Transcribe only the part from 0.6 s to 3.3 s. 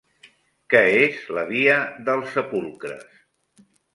Què és la via dels Sepulcres?